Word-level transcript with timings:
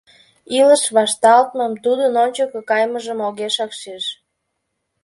Илыш 0.57 0.83
вашталтмым, 0.95 1.73
тудын 1.83 2.13
ончыко 2.23 2.59
кайымыжым 2.69 3.19
огешак 3.27 3.71
шиж. 3.79 4.05